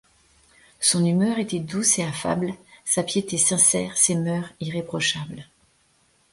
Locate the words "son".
0.79-1.05